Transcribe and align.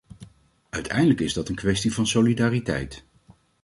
Uiteindelijk 0.69 1.19
is 1.19 1.33
dat 1.33 1.49
een 1.49 1.55
kwestie 1.55 1.93
van 1.93 2.07
solidariteit. 2.07 3.03